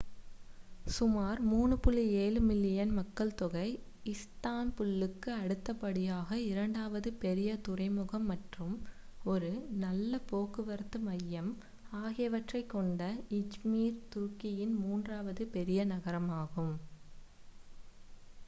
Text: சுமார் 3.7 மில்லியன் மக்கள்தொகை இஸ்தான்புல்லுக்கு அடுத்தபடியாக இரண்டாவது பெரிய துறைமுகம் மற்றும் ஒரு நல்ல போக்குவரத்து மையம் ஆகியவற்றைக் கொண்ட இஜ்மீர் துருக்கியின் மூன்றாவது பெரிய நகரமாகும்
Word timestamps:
சுமார் 0.87 1.39
3.7 1.47 1.97
மில்லியன் 2.45 2.93
மக்கள்தொகை 2.95 3.65
இஸ்தான்புல்லுக்கு 4.05 5.29
அடுத்தபடியாக 5.35 6.39
இரண்டாவது 6.45 7.09
பெரிய 7.19 7.59
துறைமுகம் 7.67 8.25
மற்றும் 8.25 8.73
ஒரு 9.25 9.51
நல்ல 9.79 10.21
போக்குவரத்து 10.27 11.01
மையம் 11.05 11.51
ஆகியவற்றைக் 12.01 12.69
கொண்ட 12.69 13.05
இஜ்மீர் 13.39 14.03
துருக்கியின் 14.11 14.75
மூன்றாவது 14.81 15.45
பெரிய 15.55 15.85
நகரமாகும் 15.93 16.75